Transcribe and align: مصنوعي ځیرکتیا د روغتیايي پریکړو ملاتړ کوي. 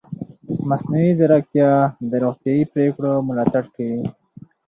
مصنوعي 0.69 1.09
ځیرکتیا 1.19 1.71
د 2.09 2.11
روغتیايي 2.23 2.63
پریکړو 2.73 3.13
ملاتړ 3.29 3.63
کوي. 3.75 4.01